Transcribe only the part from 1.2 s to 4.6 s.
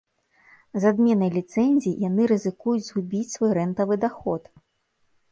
ліцэнзій яны рызыкуюць згубіць свой рэнтавы даход.